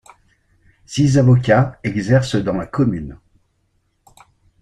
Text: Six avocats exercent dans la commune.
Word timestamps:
Six 0.87 1.15
avocats 1.19 1.77
exercent 1.83 2.37
dans 2.43 2.55
la 2.57 2.65
commune. 2.65 3.19